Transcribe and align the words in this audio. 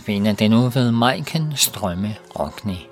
finder 0.00 0.32
den 0.32 0.50
nu 0.50 0.68
ved 0.68 0.90
Majken 0.90 1.52
Strømme 1.56 2.16
Rockney. 2.38 2.91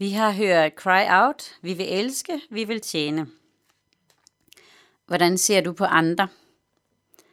Vi 0.00 0.10
har 0.10 0.30
hørt 0.30 0.72
Cry 0.74 1.04
Out, 1.10 1.56
Vi 1.62 1.72
vil 1.74 1.92
elske, 1.92 2.40
vi 2.50 2.64
vil 2.64 2.80
tjene. 2.80 3.26
Hvordan 5.06 5.38
ser 5.38 5.60
du 5.60 5.72
på 5.72 5.84
andre? 5.84 6.28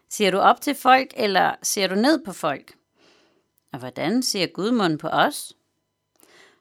Ser 0.10 0.32
du 0.32 0.38
op 0.38 0.62
til 0.62 0.76
folk, 0.76 1.14
eller 1.16 1.56
ser 1.62 1.88
du 1.88 1.96
ned 1.96 2.26
på 2.26 2.34
folk? 2.34 2.76
Og 3.74 3.80
hvordan 3.80 4.24
ser 4.24 4.48
Gudmund 4.48 5.00
på 5.00 5.08
os? 5.08 5.54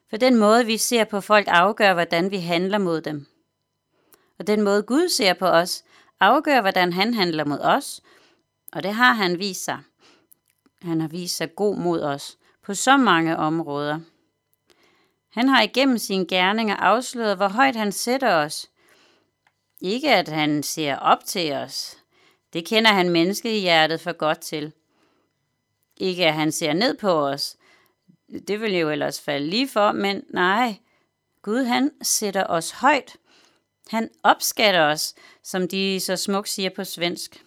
For 0.09 0.17
den 0.17 0.37
måde, 0.37 0.65
vi 0.65 0.77
ser 0.77 1.03
på 1.03 1.21
folk, 1.21 1.47
afgør, 1.49 1.93
hvordan 1.93 2.31
vi 2.31 2.37
handler 2.37 2.77
mod 2.77 3.01
dem. 3.01 3.25
Og 4.39 4.47
den 4.47 4.61
måde, 4.61 4.83
Gud 4.83 5.09
ser 5.09 5.33
på 5.33 5.45
os, 5.45 5.83
afgør, 6.19 6.61
hvordan 6.61 6.93
han 6.93 7.13
handler 7.13 7.45
mod 7.45 7.59
os, 7.59 8.01
og 8.73 8.83
det 8.83 8.93
har 8.93 9.13
han 9.13 9.39
vist 9.39 9.63
sig. 9.63 9.79
Han 10.81 11.01
har 11.01 11.07
vist 11.07 11.37
sig 11.37 11.55
god 11.55 11.77
mod 11.77 12.01
os 12.01 12.37
på 12.63 12.73
så 12.73 12.97
mange 12.97 13.37
områder. 13.37 13.99
Han 15.37 15.47
har 15.49 15.61
igennem 15.61 15.97
sine 15.97 16.27
gerninger 16.27 16.75
afsløret, 16.75 17.37
hvor 17.37 17.47
højt 17.47 17.75
han 17.75 17.91
sætter 17.91 18.33
os. 18.33 18.69
Ikke 19.81 20.15
at 20.15 20.27
han 20.27 20.63
ser 20.63 20.95
op 20.95 21.25
til 21.25 21.53
os. 21.53 21.97
Det 22.53 22.65
kender 22.65 22.91
han 22.91 23.09
menneskehjertet 23.09 24.01
for 24.01 24.13
godt 24.13 24.39
til. 24.39 24.71
Ikke 25.97 26.25
at 26.25 26.33
han 26.33 26.51
ser 26.51 26.73
ned 26.73 26.97
på 26.97 27.27
os. 27.27 27.57
Det 28.47 28.61
vil 28.61 28.77
jo 28.77 28.89
ellers 28.89 29.21
falde 29.21 29.47
lige 29.47 29.67
for, 29.67 29.91
men 29.91 30.23
nej. 30.29 30.75
Gud 31.41 31.63
han 31.63 31.91
sætter 32.01 32.47
os 32.47 32.71
højt. 32.71 33.15
Han 33.89 34.09
opskatter 34.23 34.81
os, 34.81 35.15
som 35.43 35.67
de 35.67 35.99
så 35.99 36.15
smukt 36.15 36.49
siger 36.49 36.69
på 36.69 36.83
svensk. 36.83 37.43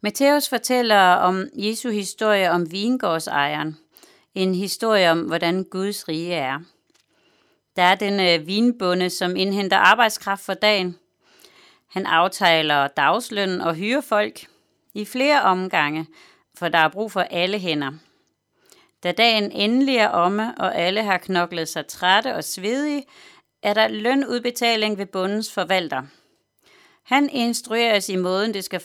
Matthæus 0.00 0.48
fortæller 0.48 1.12
om 1.12 1.48
Jesu 1.54 1.90
historie 1.90 2.50
om 2.50 2.72
vingårdsejeren. 2.72 3.81
En 4.34 4.54
historie 4.54 5.10
om, 5.10 5.20
hvordan 5.20 5.64
Guds 5.64 6.08
rige 6.08 6.34
er. 6.34 6.58
Der 7.76 7.82
er 7.82 7.94
den 7.94 8.20
øh, 8.20 8.46
vinbonde, 8.46 9.10
som 9.10 9.36
indhenter 9.36 9.76
arbejdskraft 9.76 10.44
for 10.44 10.54
dagen. 10.54 10.98
Han 11.88 12.06
aftaler 12.06 12.88
dagsløn 12.88 13.60
og 13.60 13.74
hyrer 13.74 14.00
folk 14.00 14.46
i 14.94 15.04
flere 15.04 15.42
omgange, 15.42 16.06
for 16.58 16.68
der 16.68 16.78
er 16.78 16.88
brug 16.88 17.12
for 17.12 17.20
alle 17.20 17.58
hænder. 17.58 17.92
Da 19.02 19.12
dagen 19.12 19.52
endelig 19.52 19.96
er 19.96 20.08
omme, 20.08 20.54
og 20.58 20.76
alle 20.76 21.02
har 21.02 21.18
knoklet 21.18 21.68
sig 21.68 21.86
trætte 21.86 22.34
og 22.34 22.44
svedige, 22.44 23.04
er 23.62 23.74
der 23.74 23.88
lønudbetaling 23.88 24.98
ved 24.98 25.06
bundens 25.06 25.52
forvalter. 25.52 26.02
Han 27.02 27.30
instrueres 27.30 28.08
i 28.08 28.16
måden, 28.16 28.54
det 28.54 28.64
skal 28.64 28.80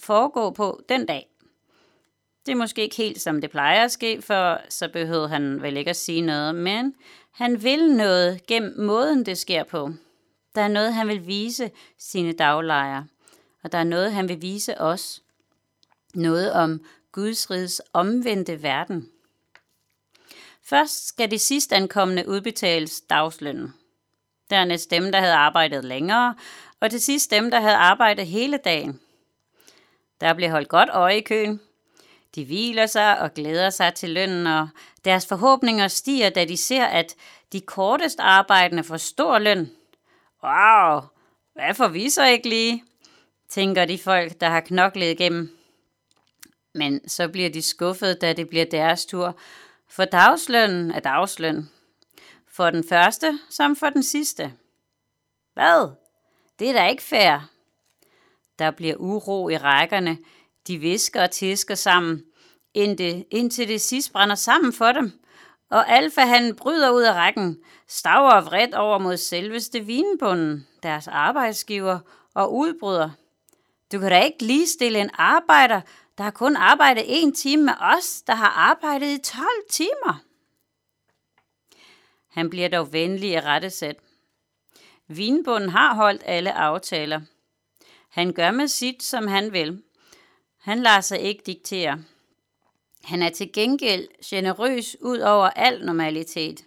foregå 0.00 0.50
på 0.50 0.80
den 0.88 1.06
dag. 1.06 1.27
Det 2.48 2.54
er 2.54 2.58
måske 2.58 2.82
ikke 2.82 2.96
helt, 2.96 3.20
som 3.20 3.40
det 3.40 3.50
plejer 3.50 3.84
at 3.84 3.92
ske, 3.92 4.22
for 4.22 4.60
så 4.68 4.88
behøvede 4.88 5.28
han 5.28 5.62
vel 5.62 5.76
ikke 5.76 5.90
at 5.90 5.96
sige 5.96 6.20
noget, 6.20 6.54
men 6.54 6.94
han 7.30 7.62
vil 7.62 7.96
noget 7.96 8.46
gennem 8.46 8.80
måden, 8.80 9.26
det 9.26 9.38
sker 9.38 9.64
på. 9.64 9.90
Der 10.54 10.62
er 10.62 10.68
noget, 10.68 10.94
han 10.94 11.08
vil 11.08 11.26
vise 11.26 11.70
sine 11.98 12.32
daglejere, 12.32 13.06
og 13.62 13.72
der 13.72 13.78
er 13.78 13.84
noget, 13.84 14.12
han 14.12 14.28
vil 14.28 14.42
vise 14.42 14.80
os. 14.80 15.22
Noget 16.14 16.52
om 16.52 16.80
Guds 17.12 17.50
rigs 17.50 17.82
omvendte 17.92 18.62
verden. 18.62 19.08
Først 20.62 21.08
skal 21.08 21.30
de 21.30 21.38
sidst 21.38 21.72
ankommende 21.72 22.28
udbetales 22.28 23.00
dagslønnen. 23.00 23.74
Dernæst 24.50 24.90
dem, 24.90 25.12
der 25.12 25.20
havde 25.20 25.34
arbejdet 25.34 25.84
længere, 25.84 26.34
og 26.80 26.90
til 26.90 27.00
sidst 27.00 27.30
dem, 27.30 27.50
der 27.50 27.60
havde 27.60 27.76
arbejdet 27.76 28.26
hele 28.26 28.56
dagen. 28.56 29.00
Der 30.20 30.34
blev 30.34 30.50
holdt 30.50 30.68
godt 30.68 30.88
øje 30.92 31.18
i 31.18 31.22
køen. 31.22 31.60
De 32.38 32.44
hviler 32.44 32.86
sig 32.86 33.20
og 33.20 33.34
glæder 33.34 33.70
sig 33.70 33.94
til 33.94 34.10
lønnen, 34.10 34.46
og 34.46 34.68
deres 35.04 35.26
forhåbninger 35.26 35.88
stiger, 35.88 36.30
da 36.30 36.44
de 36.44 36.56
ser, 36.56 36.84
at 36.84 37.14
de 37.52 37.60
kortest 37.60 38.20
arbejdende 38.20 38.84
får 38.84 38.96
stor 38.96 39.38
løn. 39.38 39.70
Wow, 40.42 41.00
hvad 41.54 41.74
får 41.74 41.88
vi 41.88 42.10
så 42.10 42.26
ikke 42.26 42.48
lige? 42.48 42.84
tænker 43.48 43.84
de 43.84 43.98
folk, 43.98 44.40
der 44.40 44.48
har 44.48 44.60
knoklet 44.60 45.10
igennem. 45.10 45.58
Men 46.74 47.08
så 47.08 47.28
bliver 47.28 47.50
de 47.50 47.62
skuffet, 47.62 48.20
da 48.20 48.32
det 48.32 48.48
bliver 48.48 48.64
deres 48.64 49.06
tur, 49.06 49.38
for 49.88 50.04
dagslønnen 50.04 50.90
er 50.90 51.00
dagsløn. 51.00 51.70
For 52.50 52.70
den 52.70 52.88
første 52.88 53.38
som 53.50 53.76
for 53.76 53.90
den 53.90 54.02
sidste. 54.02 54.52
Hvad? 55.54 55.90
Det 56.58 56.68
er 56.68 56.72
da 56.72 56.88
ikke 56.88 57.02
fair. 57.02 57.50
Der 58.58 58.70
bliver 58.70 58.96
uro 58.96 59.48
i 59.48 59.56
rækkerne. 59.56 60.18
De 60.66 60.78
visker 60.78 61.22
og 61.22 61.30
tisker 61.30 61.74
sammen, 61.74 62.24
indtil, 62.78 63.24
indtil 63.30 63.68
det 63.68 63.80
sidst 63.80 64.12
brænder 64.12 64.34
sammen 64.34 64.72
for 64.72 64.92
dem. 64.92 65.12
Og 65.70 65.88
Alfa 65.88 66.20
han 66.20 66.56
bryder 66.56 66.90
ud 66.90 67.02
af 67.02 67.12
rækken, 67.12 67.58
staver 67.88 68.40
vredt 68.40 68.74
over 68.74 68.98
mod 68.98 69.16
selveste 69.16 69.80
vinbunden, 69.80 70.66
deres 70.82 71.08
arbejdsgiver, 71.08 71.98
og 72.34 72.54
udbryder. 72.54 73.10
Du 73.92 73.98
kan 73.98 74.10
da 74.10 74.22
ikke 74.22 74.42
lige 74.42 74.66
stille 74.66 74.98
en 74.98 75.10
arbejder, 75.14 75.80
der 76.18 76.24
har 76.24 76.30
kun 76.30 76.56
arbejdet 76.56 77.04
en 77.06 77.34
time 77.34 77.62
med 77.62 77.74
os, 77.80 78.22
der 78.22 78.34
har 78.34 78.48
arbejdet 78.48 79.06
i 79.06 79.18
12 79.18 79.46
timer. 79.70 80.22
Han 82.28 82.50
bliver 82.50 82.68
dog 82.68 82.92
venlig 82.92 83.30
i 83.30 83.40
rettesæt. 83.40 83.96
Vinbunden 85.08 85.70
har 85.70 85.94
holdt 85.94 86.22
alle 86.24 86.52
aftaler. 86.52 87.20
Han 88.08 88.32
gør 88.32 88.50
med 88.50 88.68
sit, 88.68 89.02
som 89.02 89.26
han 89.26 89.52
vil. 89.52 89.82
Han 90.60 90.78
lader 90.78 91.00
sig 91.00 91.20
ikke 91.20 91.42
diktere. 91.46 92.04
Han 93.08 93.22
er 93.22 93.30
til 93.30 93.52
gengæld 93.52 94.08
generøs 94.24 94.96
ud 95.00 95.18
over 95.18 95.50
al 95.50 95.84
normalitet. 95.84 96.64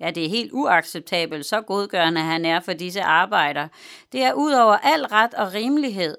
Ja, 0.00 0.10
det 0.10 0.24
er 0.24 0.28
helt 0.28 0.52
uacceptabelt, 0.52 1.46
så 1.46 1.60
godgørende 1.60 2.20
han 2.20 2.44
er 2.44 2.60
for 2.60 2.72
disse 2.72 3.02
arbejder. 3.02 3.68
Det 4.12 4.22
er 4.22 4.32
ud 4.32 4.52
over 4.52 4.76
al 4.76 5.04
ret 5.06 5.34
og 5.34 5.54
rimelighed. 5.54 6.16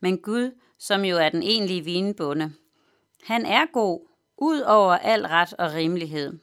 Men 0.00 0.18
Gud, 0.18 0.50
som 0.78 1.04
jo 1.04 1.16
er 1.16 1.28
den 1.28 1.42
egentlige 1.42 1.84
vinbonde, 1.84 2.52
han 3.22 3.46
er 3.46 3.66
god, 3.72 4.00
ud 4.38 4.60
over 4.60 4.92
al 4.92 5.26
ret 5.26 5.52
og 5.52 5.72
rimelighed. 5.72 6.38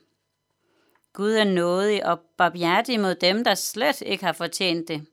Gud 1.13 1.31
er 1.31 1.43
nådig 1.43 2.05
og 2.05 2.19
barmhjertig 2.37 2.99
mod 2.99 3.15
dem, 3.15 3.43
der 3.43 3.55
slet 3.55 4.01
ikke 4.01 4.25
har 4.25 4.33
fortjent 4.33 4.87
det. 4.87 5.05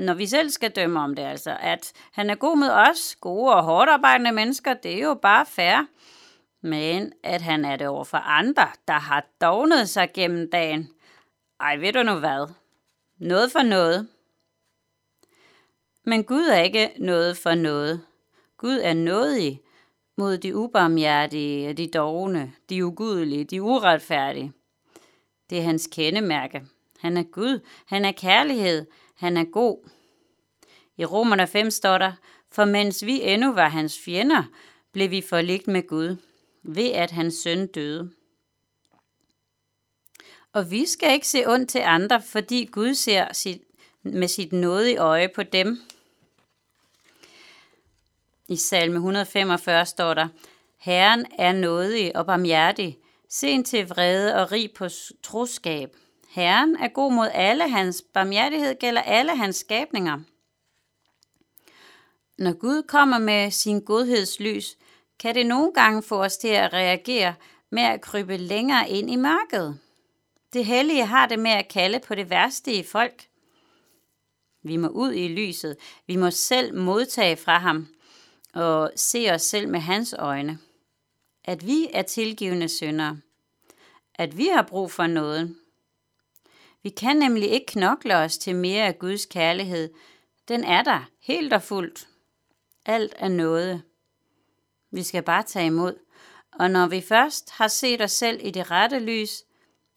Når 0.00 0.14
vi 0.14 0.26
selv 0.26 0.50
skal 0.50 0.70
dømme 0.70 1.00
om 1.00 1.14
det, 1.14 1.22
altså, 1.22 1.56
at 1.60 1.92
han 2.12 2.30
er 2.30 2.34
god 2.34 2.58
med 2.58 2.70
os, 2.70 3.16
gode 3.20 3.54
og 3.54 3.62
hårdt 3.62 3.90
arbejdende 3.90 4.32
mennesker, 4.32 4.74
det 4.74 4.94
er 4.94 5.02
jo 5.02 5.14
bare 5.14 5.46
fair. 5.46 5.86
Men 6.62 7.12
at 7.22 7.42
han 7.42 7.64
er 7.64 7.76
det 7.76 7.88
over 7.88 8.04
for 8.04 8.18
andre, 8.18 8.68
der 8.88 8.98
har 8.98 9.26
dognet 9.40 9.88
sig 9.88 10.10
gennem 10.14 10.50
dagen. 10.50 10.88
Ej, 11.60 11.76
ved 11.76 11.92
du 11.92 12.02
nu 12.02 12.14
hvad? 12.14 12.52
Noget 13.18 13.52
for 13.52 13.62
noget. 13.62 14.08
Men 16.04 16.24
Gud 16.24 16.42
er 16.42 16.60
ikke 16.60 16.92
noget 16.98 17.36
for 17.36 17.54
noget. 17.54 18.00
Gud 18.56 18.80
er 18.82 18.94
nådig 18.94 19.60
mod 20.16 20.38
de 20.38 20.56
ubarmhjertige, 20.56 21.72
de 21.72 21.86
dogne, 21.86 22.52
de 22.70 22.86
ugudelige, 22.86 23.44
de 23.44 23.62
uretfærdige. 23.62 24.52
Det 25.50 25.58
er 25.58 25.62
hans 25.62 25.88
kendemærke. 25.92 26.62
Han 27.00 27.16
er 27.16 27.22
Gud, 27.22 27.60
han 27.86 28.04
er 28.04 28.12
kærlighed, 28.12 28.86
han 29.16 29.36
er 29.36 29.44
god. 29.44 29.88
I 30.96 31.04
Romerne 31.04 31.46
5 31.46 31.70
står 31.70 31.98
der, 31.98 32.12
for 32.52 32.64
mens 32.64 33.06
vi 33.06 33.22
endnu 33.22 33.52
var 33.52 33.68
hans 33.68 33.98
fjender, 34.04 34.42
blev 34.92 35.10
vi 35.10 35.22
forligt 35.28 35.66
med 35.66 35.86
Gud, 35.86 36.16
ved 36.62 36.90
at 36.90 37.10
hans 37.10 37.34
søn 37.34 37.66
døde. 37.66 38.10
Og 40.52 40.70
vi 40.70 40.86
skal 40.86 41.12
ikke 41.12 41.28
se 41.28 41.46
ondt 41.46 41.70
til 41.70 41.78
andre, 41.78 42.22
fordi 42.22 42.68
Gud 42.72 42.94
ser 42.94 43.32
sit, 43.32 43.62
med 44.02 44.28
sit 44.28 44.52
nådige 44.52 44.96
øje 44.96 45.28
på 45.28 45.42
dem. 45.42 45.80
I 48.48 48.56
salme 48.56 48.96
145 48.96 49.86
står 49.86 50.14
der, 50.14 50.28
Herren 50.78 51.26
er 51.38 51.52
nådig 51.52 52.16
og 52.16 52.26
barmhjertig, 52.26 52.98
sen 53.28 53.64
til 53.64 53.88
vrede 53.88 54.36
og 54.36 54.52
rig 54.52 54.72
på 54.72 54.88
troskab. 55.22 55.96
Herren 56.28 56.76
er 56.76 56.88
god 56.88 57.12
mod 57.12 57.28
alle, 57.32 57.68
hans 57.68 58.04
barmhjertighed 58.14 58.74
gælder 58.78 59.02
alle 59.02 59.36
hans 59.36 59.56
skabninger. 59.56 60.20
Når 62.40 62.52
Gud 62.52 62.82
kommer 62.82 63.18
med 63.18 63.50
sin 63.50 63.80
godhedslys, 63.80 64.76
kan 65.18 65.34
det 65.34 65.46
nogle 65.46 65.72
gange 65.72 66.02
få 66.02 66.24
os 66.24 66.36
til 66.36 66.48
at 66.48 66.72
reagere 66.72 67.34
med 67.70 67.82
at 67.82 68.00
krybe 68.00 68.36
længere 68.36 68.90
ind 68.90 69.10
i 69.10 69.16
mørket. 69.16 69.78
Det 70.52 70.64
hellige 70.64 71.06
har 71.06 71.26
det 71.26 71.38
med 71.38 71.50
at 71.50 71.68
kalde 71.68 72.00
på 72.06 72.14
det 72.14 72.30
værste 72.30 72.72
i 72.72 72.82
folk. 72.82 73.26
Vi 74.62 74.76
må 74.76 74.88
ud 74.88 75.12
i 75.12 75.28
lyset. 75.28 75.76
Vi 76.06 76.16
må 76.16 76.30
selv 76.30 76.74
modtage 76.74 77.36
fra 77.36 77.58
ham 77.58 77.88
og 78.54 78.92
se 78.96 79.30
os 79.30 79.42
selv 79.42 79.68
med 79.68 79.80
hans 79.80 80.14
øjne 80.18 80.58
at 81.44 81.66
vi 81.66 81.88
er 81.92 82.02
tilgivende 82.02 82.68
syndere, 82.68 83.20
at 84.14 84.38
vi 84.38 84.46
har 84.46 84.62
brug 84.62 84.90
for 84.90 85.06
noget. 85.06 85.56
Vi 86.82 86.88
kan 86.88 87.16
nemlig 87.16 87.50
ikke 87.50 87.66
knokle 87.66 88.16
os 88.16 88.38
til 88.38 88.56
mere 88.56 88.86
af 88.86 88.98
Guds 88.98 89.26
kærlighed. 89.26 89.90
Den 90.48 90.64
er 90.64 90.82
der, 90.82 91.10
helt 91.20 91.52
og 91.52 91.62
fuldt. 91.62 92.09
Alt 92.86 93.14
er 93.16 93.28
noget. 93.28 93.82
Vi 94.90 95.02
skal 95.02 95.22
bare 95.22 95.42
tage 95.42 95.66
imod. 95.66 95.94
Og 96.52 96.70
når 96.70 96.86
vi 96.86 97.00
først 97.00 97.50
har 97.50 97.68
set 97.68 98.02
os 98.02 98.12
selv 98.12 98.40
i 98.42 98.50
det 98.50 98.70
rette 98.70 98.98
lys, 98.98 99.44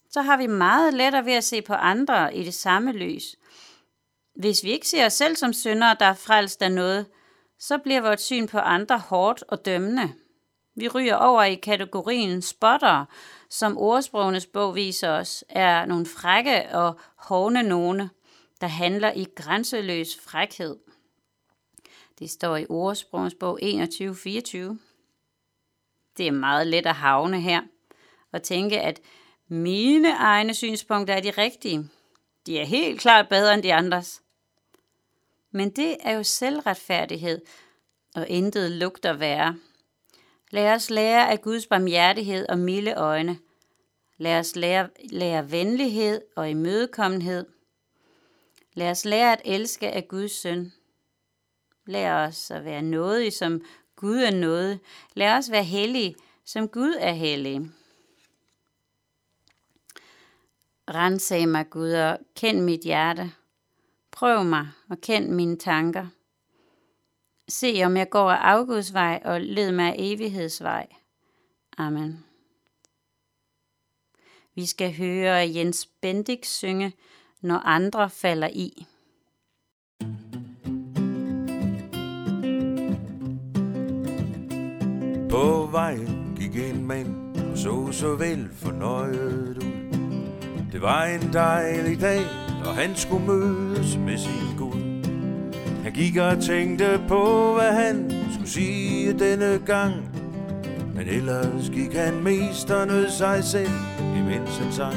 så 0.09 0.21
har 0.21 0.37
vi 0.37 0.47
meget 0.47 0.93
lettere 0.93 1.25
ved 1.25 1.33
at 1.33 1.43
se 1.43 1.61
på 1.61 1.73
andre 1.73 2.35
i 2.35 2.43
det 2.43 2.53
samme 2.53 2.91
lys. 2.91 3.35
Hvis 4.35 4.63
vi 4.63 4.71
ikke 4.71 4.87
ser 4.87 5.05
os 5.05 5.13
selv 5.13 5.35
som 5.35 5.53
syndere, 5.53 5.95
der 5.99 6.05
er 6.05 6.13
frelst 6.13 6.61
af 6.61 6.71
noget, 6.71 7.05
så 7.59 7.77
bliver 7.77 8.01
vores 8.01 8.21
syn 8.21 8.47
på 8.47 8.57
andre 8.57 8.99
hårdt 8.99 9.43
og 9.47 9.65
dømmende. 9.65 10.13
Vi 10.75 10.87
ryger 10.87 11.15
over 11.15 11.43
i 11.43 11.55
kategorien 11.55 12.41
spotter, 12.41 13.05
som 13.49 13.77
ordsprogenes 13.77 14.45
bog 14.45 14.75
viser 14.75 15.09
os, 15.09 15.43
er 15.49 15.85
nogle 15.85 16.05
frække 16.05 16.69
og 16.71 16.99
hovne 17.15 17.63
nogle, 17.63 18.09
der 18.61 18.67
handler 18.67 19.11
i 19.11 19.27
grænseløs 19.35 20.17
frækhed. 20.21 20.75
Det 22.23 22.31
står 22.31 22.57
i 22.57 22.65
ordsprogsbog 22.69 23.59
21.24. 23.61 23.67
Det 26.17 26.27
er 26.27 26.31
meget 26.31 26.67
let 26.67 26.85
at 26.85 26.95
havne 26.95 27.41
her 27.41 27.61
og 28.31 28.43
tænke, 28.43 28.81
at 28.81 29.01
mine 29.47 30.15
egne 30.17 30.53
synspunkter 30.53 31.13
er 31.13 31.21
de 31.21 31.31
rigtige. 31.31 31.89
De 32.45 32.59
er 32.59 32.65
helt 32.65 32.99
klart 32.99 33.29
bedre 33.29 33.53
end 33.53 33.63
de 33.63 33.73
andres. 33.73 34.21
Men 35.51 35.69
det 35.69 35.97
er 35.99 36.11
jo 36.11 36.23
selvretfærdighed, 36.23 37.41
og 38.15 38.27
intet 38.27 38.71
lugter 38.71 39.13
værre. 39.13 39.55
Lad 40.51 40.73
os 40.73 40.89
lære 40.89 41.31
af 41.31 41.41
Guds 41.41 41.67
barmhjertighed 41.67 42.45
og 42.49 42.57
milde 42.57 42.93
øjne. 42.93 43.39
Lad 44.17 44.39
os 44.39 44.55
lære, 44.55 44.89
lære 45.09 45.51
venlighed 45.51 46.21
og 46.35 46.49
imødekommenhed. 46.49 47.45
Lad 48.73 48.91
os 48.91 49.05
lære 49.05 49.31
at 49.31 49.41
elske 49.45 49.91
af 49.91 50.07
Guds 50.07 50.31
søn. 50.31 50.73
Lær 51.85 52.27
os 52.27 52.51
at 52.51 52.65
være 52.65 52.81
nådige, 52.81 53.31
som 53.31 53.61
Gud 53.95 54.17
er 54.17 54.31
nådig. 54.31 54.79
Lad 55.13 55.37
os 55.37 55.51
være 55.51 55.63
hellige, 55.63 56.15
som 56.45 56.67
Gud 56.67 56.95
er 56.99 57.11
hellig. 57.13 57.61
Rensag 60.89 61.47
mig, 61.47 61.69
Gud, 61.69 61.91
og 61.91 62.19
kend 62.35 62.61
mit 62.61 62.81
hjerte. 62.81 63.31
Prøv 64.11 64.43
mig 64.43 64.67
og 64.89 65.01
kend 65.01 65.29
mine 65.29 65.57
tanker. 65.57 66.07
Se, 67.47 67.81
om 67.85 67.97
jeg 67.97 68.09
går 68.09 68.31
af 68.31 68.35
afgudsvej 68.35 69.21
og 69.25 69.41
led 69.41 69.71
mig 69.71 69.85
af 69.85 69.95
evighedsvej. 69.97 70.87
Amen. 71.77 72.25
Vi 74.55 74.65
skal 74.65 74.97
høre 74.97 75.55
Jens 75.55 75.85
Bendik 75.85 76.45
synge, 76.45 76.93
når 77.41 77.57
andre 77.57 78.09
falder 78.09 78.47
i. 78.47 78.87
vejen 85.73 86.33
gik 86.35 86.55
en 86.55 86.87
mand 86.87 87.15
og 87.51 87.57
så 87.57 87.91
så 87.91 88.15
vel 88.15 88.47
fornøjet 88.55 89.57
ud. 89.57 89.83
Det 90.71 90.81
var 90.81 91.03
en 91.03 91.33
dejlig 91.33 92.01
dag, 92.01 92.21
og 92.65 92.75
han 92.75 92.95
skulle 92.95 93.25
mødes 93.25 93.97
med 93.97 94.17
sin 94.17 94.57
Gud. 94.57 95.03
Han 95.83 95.91
gik 95.93 96.17
og 96.17 96.39
tænkte 96.39 97.01
på, 97.07 97.53
hvad 97.53 97.71
han 97.71 98.11
skulle 98.33 98.49
sige 98.49 99.13
denne 99.13 99.59
gang. 99.65 99.93
Men 100.95 101.07
ellers 101.07 101.69
gik 101.69 101.93
han 101.93 102.23
mest 102.23 102.71
og 102.71 102.87
nød 102.87 103.09
sig 103.09 103.43
selv, 103.43 103.71
imens 104.17 104.57
han 104.57 104.71
sang. 104.71 104.95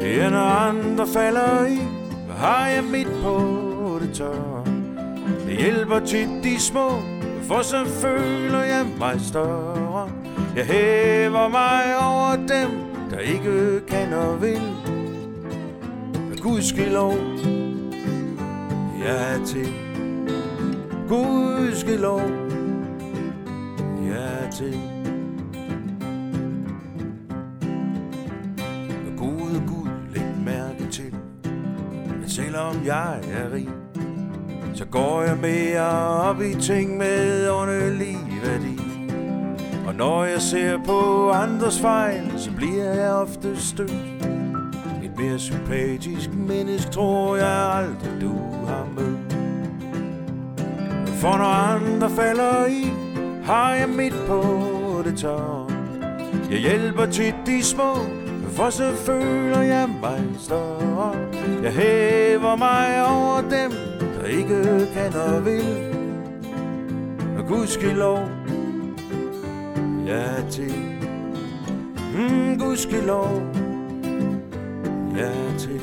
Ja, 0.00 0.30
når 0.30 0.68
andre 0.68 1.06
falder 1.06 1.66
i, 1.66 1.78
hvad 2.26 2.36
har 2.36 2.68
jeg 2.68 2.84
midt 2.84 3.22
på 3.22 3.98
det 4.00 4.14
tørre? 4.14 4.64
Det 5.46 5.56
hjælper 5.56 5.98
tit 5.98 6.28
de 6.42 6.60
små, 6.60 6.90
for 7.46 7.62
så 7.62 7.84
føler 7.84 8.62
jeg 8.62 8.86
mig 8.98 9.20
større. 9.20 10.10
Jeg 10.56 10.66
hæver 10.66 11.48
mig 11.48 11.96
over 11.98 12.36
dem, 12.36 12.70
der 13.10 13.18
ikke 13.18 13.80
kan 13.88 14.12
og 14.12 14.42
vil. 14.42 14.62
Men 16.28 16.38
Gud 16.42 16.62
skal 16.62 16.90
lov, 16.90 17.14
jeg 19.04 19.34
er 19.34 19.44
til. 19.44 19.74
Gud 21.08 21.74
skal 21.74 21.98
lov, 21.98 22.20
jeg 24.06 24.46
er 24.46 24.50
til. 24.50 24.80
Og 29.06 29.18
gode 29.18 29.62
Gud, 29.68 29.88
læg 30.14 30.44
mærke 30.44 30.90
til, 30.90 31.14
at 32.24 32.30
selvom 32.30 32.84
jeg 32.84 33.20
er 33.32 33.52
rig, 33.52 33.68
så 34.74 34.84
går 34.84 35.22
jeg 35.22 35.36
mere 35.36 35.88
op 36.28 36.40
i 36.42 36.54
ting 36.60 36.96
med 36.96 37.48
åndelig 37.50 38.18
værdi. 38.44 38.80
Og 39.86 39.94
når 39.94 40.24
jeg 40.24 40.40
ser 40.40 40.78
på 40.86 41.30
andres 41.30 41.80
fejl, 41.80 42.32
så 42.36 42.50
bliver 42.56 42.94
jeg 42.94 43.12
ofte 43.12 43.60
stødt. 43.60 44.24
Et 45.04 45.18
mere 45.18 45.38
sympatisk 45.38 46.30
menneske 46.34 46.90
tror 46.90 47.36
jeg 47.36 47.72
aldrig 47.74 48.20
du 48.20 48.32
har 48.66 48.86
mødt. 48.96 49.36
For 51.20 51.36
når 51.36 51.44
andre 51.44 52.10
falder 52.10 52.66
i, 52.66 52.92
har 53.44 53.74
jeg 53.74 53.88
mit 53.88 54.14
på 54.26 54.42
det 55.04 55.18
tår 55.18 55.70
Jeg 56.50 56.58
hjælper 56.58 57.06
tit 57.06 57.34
de 57.46 57.64
små, 57.64 57.94
for 58.48 58.70
så 58.70 58.92
føler 58.92 59.60
jeg 59.62 59.88
mig 60.00 60.24
større. 60.38 61.14
Jeg 61.62 61.72
hæver 61.72 62.56
mig 62.56 63.06
over 63.06 63.40
dem, 63.40 63.93
der 64.24 64.30
ikke 64.30 64.86
kan 64.94 65.14
og 65.14 65.44
vil. 65.44 65.64
Og 67.38 67.46
Gud 67.46 67.66
skal 67.66 67.96
lov, 67.96 68.28
til. 70.50 70.74
Mm, 72.14 72.58
Gud 72.58 72.76
skal 72.76 73.02
lov, 73.02 73.42
til. 75.58 75.80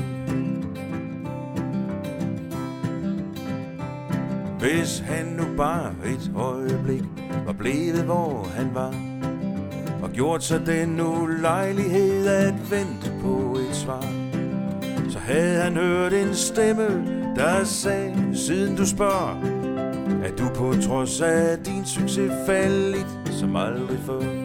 Hvis 4.59 4.99
han 4.99 5.25
nu 5.25 5.43
bare 5.57 5.93
et 6.05 6.31
øjeblik 6.35 7.03
var 7.45 7.53
blevet, 7.53 8.03
hvor 8.03 8.47
han 8.55 8.69
var, 8.73 8.95
og 10.03 10.09
gjort 10.09 10.43
sig 10.43 10.65
den 10.65 11.01
ulejlighed 11.01 12.27
at 12.27 12.71
vente 12.71 13.11
på 13.21 13.57
et 13.69 13.75
svar, 13.75 14.05
så 15.09 15.19
havde 15.19 15.61
han 15.61 15.73
hørt 15.73 16.13
en 16.13 16.35
stemme, 16.35 17.20
der 17.35 17.63
sagde, 17.63 18.15
siden 18.33 18.75
du 18.75 18.85
spørger, 18.85 19.35
at 20.23 20.39
du 20.39 20.49
på 20.55 20.73
trods 20.81 21.21
af 21.21 21.57
din 21.65 21.85
succes 21.85 22.31
faldt 22.45 23.07
som 23.39 23.55
aldrig 23.55 23.99
før. 24.05 24.40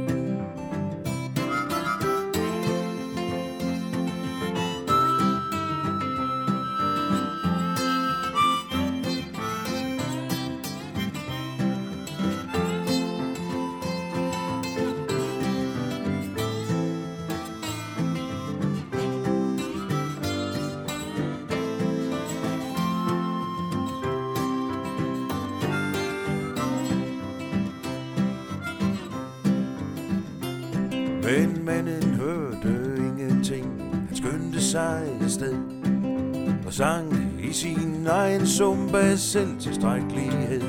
Skyndte 34.77 35.25
afsted 35.25 35.55
Og 36.67 36.73
sang 36.73 37.37
i 37.41 37.53
sin 37.53 38.07
egen 38.07 38.47
sumpe 38.47 38.99
af 38.99 39.19
selvtilstrækkelighed 39.19 40.63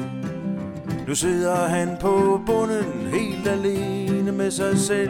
Nu 1.07 1.15
sidder 1.15 1.55
han 1.55 1.97
på 2.01 2.41
bunden 2.45 3.07
Helt 3.13 3.47
alene 3.47 4.31
med 4.31 4.51
sig 4.51 4.77
selv. 4.77 5.09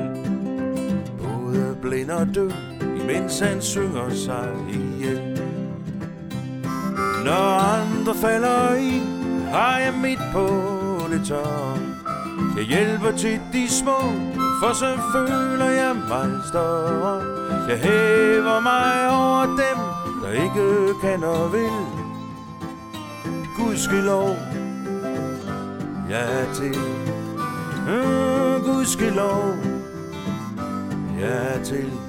Både 1.17 1.77
blind 1.81 2.11
og 2.11 2.27
død 2.35 2.51
Imens 2.81 3.39
han 3.39 3.61
synger 3.61 4.09
sig 4.09 4.49
ihjel. 4.69 5.41
Når 7.25 7.59
andre 7.59 8.15
falder 8.15 8.75
i 8.75 9.01
Har 9.51 9.79
jeg 9.79 9.93
mit 10.01 10.19
på 10.33 10.47
det 11.11 11.27
tørre 11.27 11.77
Jeg 12.57 12.65
hjælper 12.65 13.11
til 13.17 13.39
de 13.53 13.69
små 13.69 13.99
for 14.59 14.73
så 14.73 14.97
føler 15.13 15.65
jeg 15.65 15.95
mig 16.09 16.29
større. 16.47 17.56
Jeg 17.67 17.79
hæver 17.79 18.59
mig 18.59 19.09
over 19.11 19.45
dem 19.45 19.77
Der 20.21 20.31
ikke 20.31 20.99
kan 21.01 21.23
og 21.23 21.53
vil. 21.53 21.69
Gud 23.57 23.77
skal 23.77 24.03
lov 24.03 24.29
Jeg 26.09 26.41
er 26.41 26.53
til. 26.53 26.77
Mm, 27.87 27.93
øh, 27.93 28.63
Gud 28.63 28.85
skal 28.85 29.13
lov 29.13 29.55
Jeg 31.19 31.55
er 31.55 31.63
til. 31.63 32.06